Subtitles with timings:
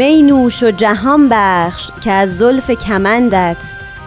[0.00, 3.56] می نوش و جهان بخش که از زلف کمندت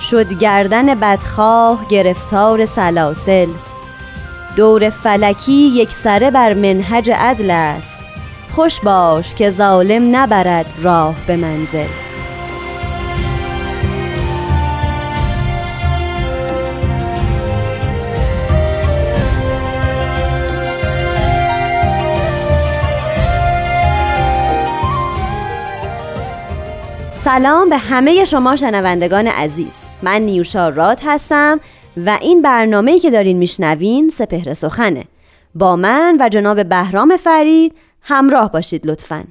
[0.00, 3.48] شد گردن بدخواه گرفتار سلاسل.
[4.56, 8.00] دور فلکی یک سره بر منهج عدل است.
[8.50, 12.05] خوش باش که ظالم نبرد راه به منزل.
[27.26, 29.72] سلام به همه شما شنوندگان عزیز.
[30.02, 31.60] من نیوشا راد هستم
[31.96, 35.04] و این برنامه که دارین میشنوین سپهر سخنه.
[35.54, 39.24] با من و جناب بهرام فرید همراه باشید لطفا.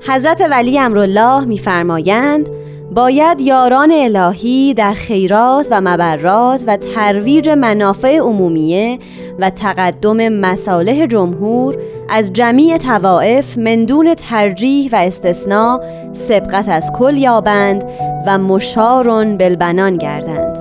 [0.00, 2.59] حضرت ولی امرالله میفرمایند
[2.94, 8.98] باید یاران الهی در خیرات و مبرات و ترویج منافع عمومیه
[9.38, 11.76] و تقدم مصالح جمهور
[12.08, 15.80] از جمیع توائف مندون ترجیح و استثناء
[16.12, 17.84] سبقت از کل یابند
[18.26, 20.59] و مشارون بالبنان گردند.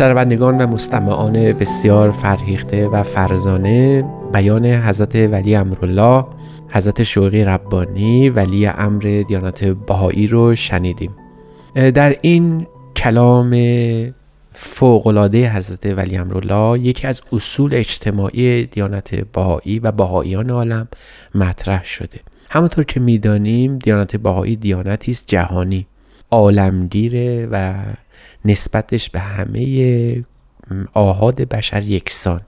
[0.00, 6.24] شنوندگان و مستمعان بسیار فرهیخته و فرزانه بیان حضرت ولی امرالله
[6.72, 11.10] حضرت شوقی ربانی ولی امر دیانت بهایی رو شنیدیم.
[11.74, 12.66] در این
[12.96, 13.50] کلام
[14.52, 20.88] فوقلاده حضرت ولی امرالله یکی از اصول اجتماعی دیانت بهایی و بهاییان عالم
[21.34, 22.20] مطرح شده.
[22.50, 25.86] همونطور که می‌دانیم دیانت بهایی دیانتی است جهانی
[26.30, 27.74] عالمگیره و
[28.44, 30.24] نسبتش به همه
[30.94, 32.40] آهاد بشر یکسان.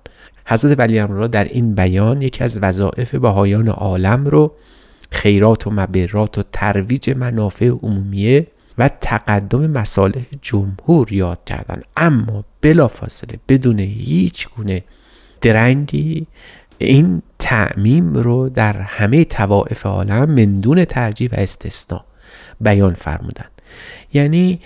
[0.46, 4.52] حضرت ولی امرالله در این بیان یکی از وظایف بهایان عالم رو
[5.10, 8.46] خیرات و مبرات و ترویج منافع عمومیه
[8.78, 11.82] و تقدم مصالح جمهور یاد کردن.
[11.96, 14.82] اما بلافاصله بدون هیچ گونه
[15.40, 16.26] درنگی
[16.78, 22.04] این تعمیم رو در همه توائف عالم مندون ترجیح و استثناء
[22.60, 23.46] بیان فرمودن.
[24.12, 24.60] یعنی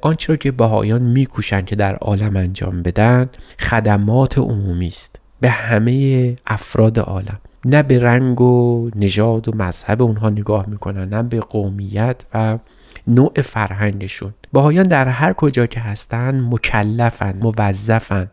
[0.00, 3.28] آنچه را که بهایان میکوشند که در عالم انجام بدن
[3.60, 5.20] خدمات عمومی است.
[5.40, 7.38] به همه افراد عالم.
[7.64, 12.58] نه به رنگ و نژاد و مذهب اونها نگاه می‌کنن نه به قومیت و
[13.06, 14.34] نوع فرهنگشون.
[14.52, 18.28] بهایان در هر کجا که هستن مکلفن موظفن.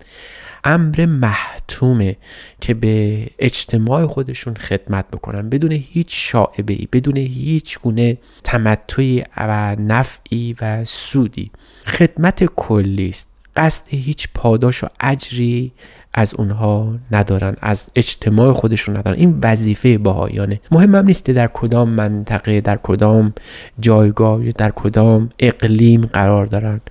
[0.63, 2.15] امر محتومه
[2.61, 5.49] که به اجتماع خودشون خدمت بکنن.
[5.49, 11.51] بدون هیچ شاعبه ای بدون هیچ گونه تمتعی و نفعی و سودی.
[11.85, 13.29] خدمت کلی است.
[13.55, 15.71] قصد هیچ پاداش و اجری
[16.13, 19.17] از اونها ندارن از اجتماع خودشون ندارن.
[19.17, 23.33] این وظیفه باهایانه مهم هم نیست در کدام منطقه در کدام
[23.79, 26.81] جایگاه در کدام اقلیم قرار دارن.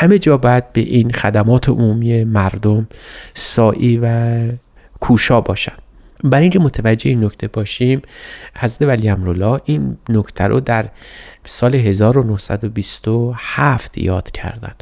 [0.00, 2.88] همه جا باید به این خدمات عمومی مردم
[3.34, 4.38] سایی و
[5.00, 5.72] کوشا باشن.
[6.24, 8.02] برای اینکه متوجه این نکته باشیم
[8.58, 10.88] حضرت ولی امرالله این نکته رو در
[11.44, 14.74] سال 1927 یاد کردن.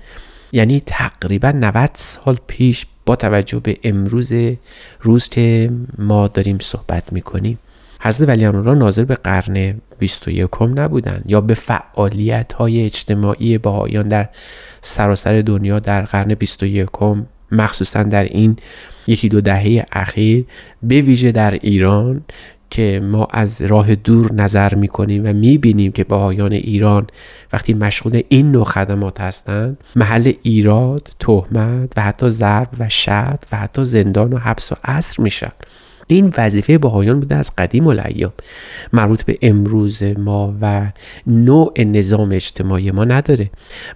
[0.53, 4.32] یعنی تقریبا 90 سال پیش با توجه به امروز
[5.00, 7.58] روز که ما داریم صحبت می‌کنیم
[8.06, 14.29] حضرت ولی امرالله ناظر به قرن 21 نبودن یا به فعالیت های اجتماعی بهایان در
[14.81, 16.88] سراسر دنیا در قرن 21
[17.53, 18.56] مخصوصا در این
[19.06, 20.44] یکی دو دهه اخیر
[20.82, 22.25] به ویژه در ایران
[22.70, 27.06] که ما از راه دور نظر می‌کنیم و می‌بینیم که بهایان ایران
[27.53, 33.56] وقتی مشغول این نوع خدمات هستند محل ایراد، تهمت و حتی ضرب و شد و
[33.56, 35.53] حتی زندان و حبس و اسر میشن.
[36.06, 38.32] این وظیفه بهایان بوده از قدیم الایام
[38.93, 40.93] مربوط به امروز ما و
[41.26, 43.49] نوع نظام اجتماعی ما نداره.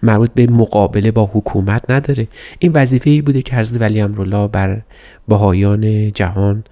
[0.03, 2.29] مربوط به مقابله با حکومت نداره.
[2.59, 4.83] این وظیفه ای بوده که حضرت ولی امرالله بر
[5.29, 6.65] بهایان جهان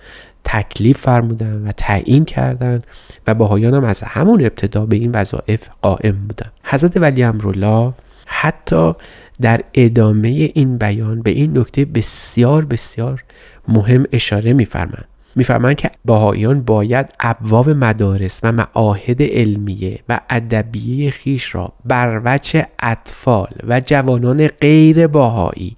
[0.44, 2.86] تکلیف فرمودن و تعیین کردند
[3.26, 7.92] و بهایان هم از همون ابتدا به این وظایف قائم بودن حضرت ولی امرالله
[8.26, 8.92] حتی
[9.40, 13.24] در ادامه این بیان به این نکته بسیار بسیار
[13.68, 15.04] مهم اشاره میفرمند
[15.36, 22.66] میفرمایند که باهایان باید ابواب مدارس و معاهد علمیه و ادبیه خیش را بر وجه
[22.82, 25.76] اطفال و جوانان غیر باهایی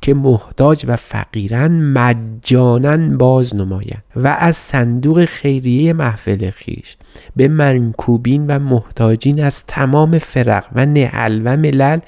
[0.00, 6.96] که محتاج و فقیرن مجانا باز نمایند و از صندوق خیریه محفل خیش
[7.36, 11.98] به منکوبین و محتاجین از تمام فرق و نهل و ملل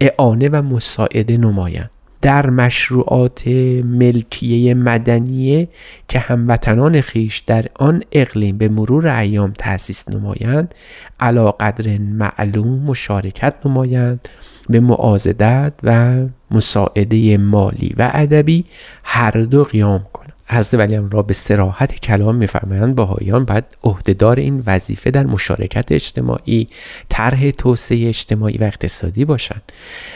[0.00, 1.90] اعانه و مساعده نمایند.
[2.22, 3.46] در مشروعات
[3.84, 5.68] ملکیه مدنیه
[6.08, 10.74] که هموطنان خیش در آن اقلیم به مرور ایام تأسیس نمایند
[11.20, 14.28] علا قدر معلوم مشارکت نمایند
[14.68, 18.64] به معازدت و مساعده مالی و ادبی
[19.04, 20.06] هر دو قیام
[20.46, 22.96] حضرت ولی را به سراحت کلام میفرمایند.
[22.96, 26.66] بهایان باید عهدهدار این وظیفه در مشارکت اجتماعی
[27.08, 29.72] طرح توسعه اجتماعی و اقتصادی باشند.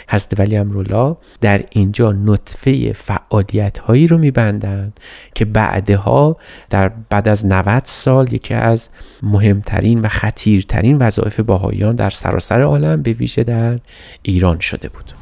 [0.09, 5.01] حضرت ولی امرولا در اینجا نطفه فعالیت هایی رو میبندند
[5.35, 6.37] که بعدها
[6.71, 8.91] در بعد از 90 سال یکی از
[9.23, 13.79] مهمترین و خطیرترین وظایف باهایان در سراسر عالم به ویژه در
[14.23, 15.16] ایران شده بود.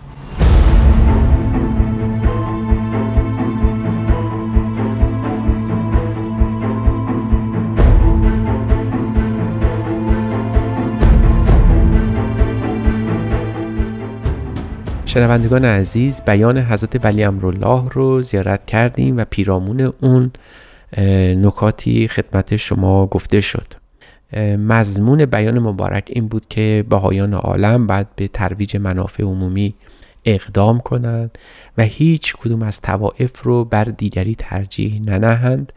[15.15, 20.31] شنوندگان عزیز بیان حضرت ولی امرالله رو زیارت کردیم و پیرامون اون
[21.43, 23.67] نکاتی خدمت شما گفته شد.
[24.59, 29.75] مضمون بیان مبارک این بود که بهایان عالم باید به ترویج منافع عمومی
[30.25, 31.39] اقدام کنند
[31.79, 35.73] و هیچ کدوم از توائف رو بر دیگری ترجیح ننهند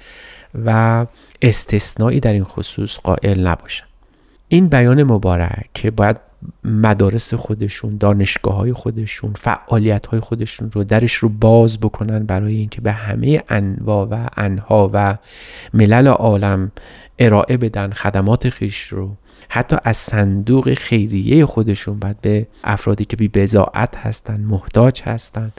[0.66, 1.06] و
[1.42, 3.90] استثنایی در این خصوص قائل نباشند.
[4.48, 6.27] این بیان مبارک که باید
[6.64, 12.82] مدارس خودشون دانشگاه های خودشون فعالیت های خودشون رو درش رو باز بکنن برای اینکه
[12.82, 15.18] به همه انواع و انها و
[15.74, 16.72] ملل عالم
[17.20, 19.18] ارائه بدن خدمات خیش رو.
[19.50, 25.52] حتی از صندوق خیریه خودشون بعد به افرادی که بی بزاعت هستن محتاج هستن.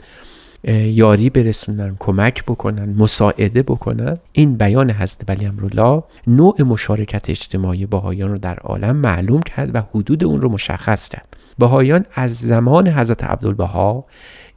[0.63, 4.17] یاری برسونن کمک بکنن مساعده بکنن.
[4.31, 9.81] این بیان حضرت ولی امرالله نوع مشارکت اجتماعی باهایان رو در عالم معلوم کرد و
[9.95, 11.37] حدود اون رو مشخص کرد.
[11.57, 14.05] باهایان از زمان حضرت عبدالبها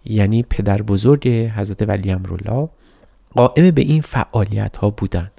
[0.04, 2.68] یعنی پدر بزرگ حضرت ولی امرالله
[3.34, 5.32] قائم به این فعالیت ها بودند.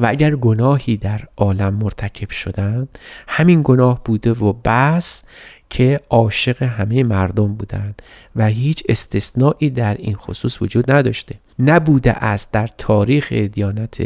[0.00, 2.98] و اگر گناهی در عالم مرتکب شدند
[3.28, 5.22] همین گناه بوده و بس
[5.70, 8.02] که عاشق همه مردم بودند
[8.36, 11.34] و هیچ استثنایی در این خصوص وجود نداشته.
[11.58, 14.02] نبوده است در تاریخ دیانت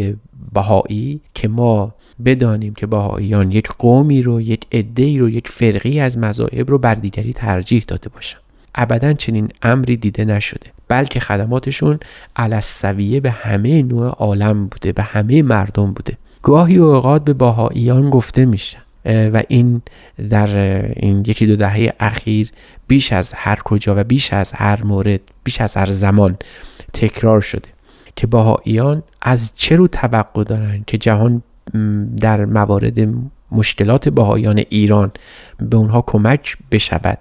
[0.52, 1.94] بهایی که ما
[2.24, 6.94] بدانیم که بهاییان یک قومی رو یک عده رو یک فرقی از مذاهب رو بر
[6.94, 8.42] دیگری ترجیح داده باشند
[8.74, 10.66] ابدا چنین امری دیده نشده.
[10.88, 11.98] بلکه خدماتشون
[12.36, 16.18] علسویه به همه نوع عالم بوده به همه مردم بوده.
[16.42, 18.78] گاهی اوقات به باهاییان گفته میشه.
[19.04, 19.82] و این
[20.30, 20.56] در
[20.96, 22.50] این یکی دو دهه اخیر
[22.88, 26.36] بیش از هر کجا و بیش از هر مورد بیش از هر زمان
[26.92, 27.68] تکرار شده
[28.16, 31.42] که باهاییان از چه رو توقع دارن که جهان
[32.20, 32.98] در موارد
[33.52, 35.12] مشکلات باهایان ایران
[35.58, 37.18] به اونها کمک بشود؟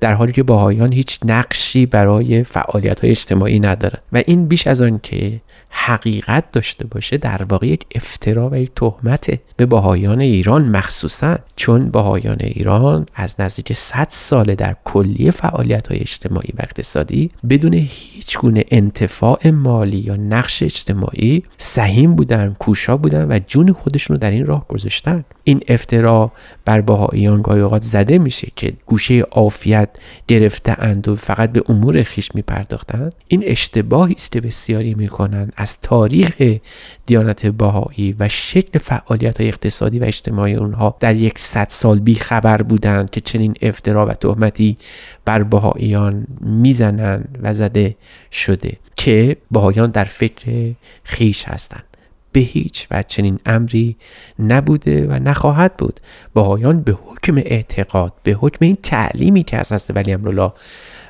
[0.00, 3.98] در حالی که باهایان هیچ نقشی برای فعالیت های اجتماعی ندارن.
[4.12, 5.40] و این بیش از آن که
[5.74, 11.90] حقیقت داشته باشه در واقع یک افترا و یک تهمت به باهایان ایران مخصوصا چون
[11.90, 17.88] باهایان ایران از نزدیک 100 ساله در کلیه فعالیت های اجتماعی و اقتصادی بدون
[18.32, 24.20] هیچ گونه انتفاع مالی یا نقش اجتماعی سهیم بودن کوشا بودن و جون خودشون رو
[24.20, 25.24] در این راه گذاشتن.
[25.44, 26.32] این افترا
[26.64, 29.88] بر باهایان گاهی اوقات زده میشه که گوشه عافیت
[30.28, 35.52] گرفته اند و فقط به امور خیش میپرداختند این اشتباهی است که بسیاری می‌کنند.
[35.56, 36.58] از تاریخ
[37.06, 42.14] دیانت باهایی و شکل فعالیت های اقتصادی و اجتماعی اونها در یک صد سال بی
[42.14, 44.76] خبر بودند که چنین افترا و تهمتی
[45.24, 47.96] بر باهاییان می‌زنند و زده
[48.32, 50.72] شده که باهایان در فکر
[51.04, 51.84] خیش هستند.
[52.32, 53.96] به هیچ و چنین امری
[54.38, 56.00] نبوده و نخواهد بود.
[56.34, 60.52] باهایان به حکم اعتقاد به حکم این تعلیمی که از حضرت ولی امرالله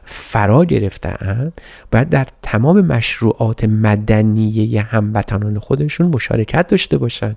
[0.04, 1.60] فرا گرفتهاند
[1.92, 7.36] باید در تمام مشروعات مدنی هموطنان خودشون مشارکت داشته باشند.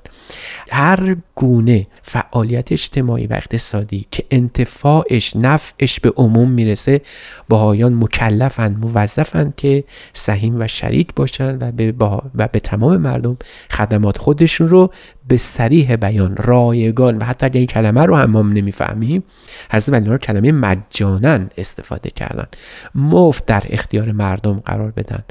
[0.71, 7.01] هر گونه فعالیت اجتماعی و اقتصادی که انتفاعش نفعش به عموم می‌رسه
[7.49, 11.93] باهایان مکلفن موظفن که سهیم و شریک باشن و به,
[12.35, 13.37] و به تمام مردم
[13.71, 14.91] خدمات خودشون رو
[15.27, 17.17] به سریح بیان رایگان.
[17.17, 19.23] و حتی اگر این کلمه رو هم ما نمی‌فهمیم
[19.71, 22.47] حضرت ولی کلمه مجانن استفاده کردن.
[22.95, 25.23] مفت در اختیار مردم قرار بدن.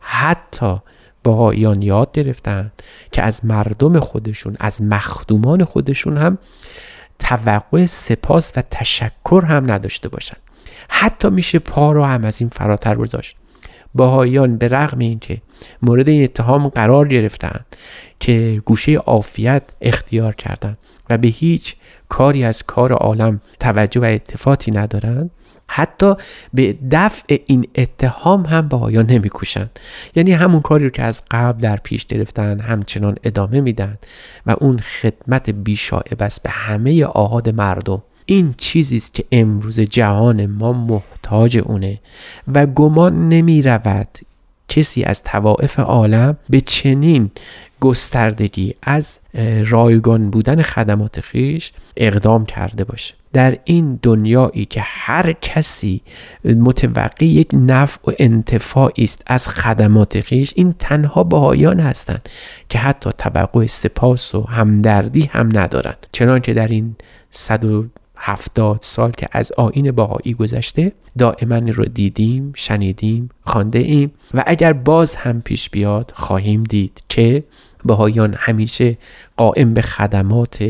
[0.00, 0.76] حتی
[1.24, 2.72] باهایان یاد گرفتن
[3.12, 6.38] که از مردم خودشون از مخدومان خودشون هم
[7.18, 10.36] توقع سپاس و تشکر هم نداشته باشن.
[10.88, 13.36] حتی میشه پا رو هم از این فراتر گذاشت.
[13.94, 15.42] باهایان به رغم اینکه
[15.82, 17.60] مورد اتهام قرار گرفتن
[18.24, 20.78] که گوشه عافیت اختیار کردند
[21.10, 21.76] و به هیچ
[22.08, 25.30] کاری از کار عالم توجه و اتفاقی ندارند
[25.68, 26.14] حتی
[26.54, 29.78] به دفع این اتهام هم بهایان نمیکوشند.
[30.14, 33.98] یعنی همون کاری رو که از قبل در پیش گرفتن همچنان ادامه میدن
[34.46, 38.02] و اون خدمت بیشاعب است به همه آهاد مردم.
[38.26, 42.00] این چیزی است که امروز جهان ما محتاج اونه
[42.54, 44.18] و گمان نمی رود
[44.68, 47.30] کسی از توائف عالم به چنین
[47.84, 49.20] گستردگی از
[49.66, 53.14] رایگان بودن خدمات خیش اقدام کرده باشه.
[53.32, 56.00] در این دنیایی که هر کسی
[56.44, 62.28] متوقع یک نفع و انتفاعی است از خدمات خیش این تنها بهایان هستند
[62.68, 66.06] که حتی توقع سپاس و همدردی هم ندارند.
[66.12, 66.96] چنانکه در این
[67.30, 67.86] صد و
[68.16, 74.72] هفتاد سال که از آین باهایی گذشته دائما رو دیدیم شنیدیم خانده ایم و اگر
[74.72, 77.44] باز هم پیش بیاد خواهیم دید که
[77.84, 78.98] بهایان همیشه
[79.36, 80.64] قائم به خدمات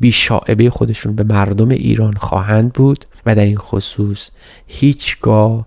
[0.00, 4.30] بیشاعبه خودشون به مردم ایران خواهند بود و در این خصوص
[4.66, 5.66] هیچگاه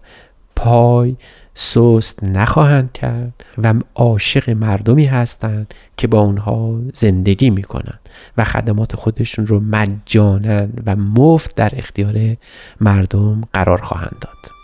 [0.55, 1.15] پای
[1.53, 7.99] سست نخواهند کرد و عاشق مردمی هستند که با اونها زندگی می‌کنند
[8.37, 12.37] و خدمات خودشون رو مجانا و مفت در اختیار
[12.81, 14.58] مردم قرار خواهند داد.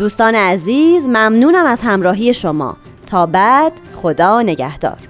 [0.00, 2.76] دوستان عزیز ممنونم از همراهی شما.
[3.06, 5.09] تا بعد خدا نگهدار.